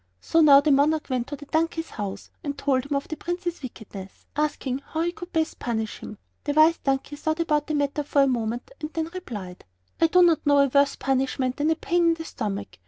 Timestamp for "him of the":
2.87-3.15